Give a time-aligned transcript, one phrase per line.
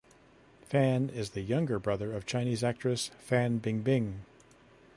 [0.63, 4.21] Fan is the younger brother of Chinese actress Fan Bingbing.